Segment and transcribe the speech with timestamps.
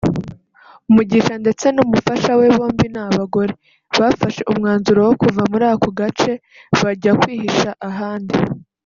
[0.93, 3.53] Mugisha ndetse n’umufasha we (bombi ni abagore)
[3.99, 6.31] bafashe umwanzuro wo kuva muri ako gace
[6.81, 8.35] bajya kwihisha ahandi